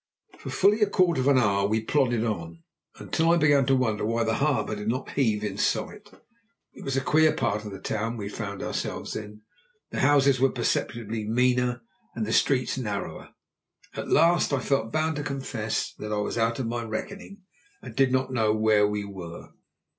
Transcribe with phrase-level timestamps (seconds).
[0.39, 2.63] For fully a quarter of an hour we plodded on,
[2.95, 6.09] until I began to wonder why the harbour did not heave in sight.
[6.73, 9.43] It was a queer part of the town we found ourselves in;
[9.91, 11.81] the houses were perceptibly meaner
[12.15, 13.35] and the streets narrower.
[13.93, 17.43] At last I felt bound to confess that I was out of my reckoning,
[17.83, 19.49] and did not know where we were.